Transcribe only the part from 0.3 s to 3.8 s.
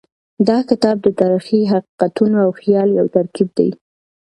دا کتاب د تاریخي حقیقتونو او خیال یو ترکیب دی.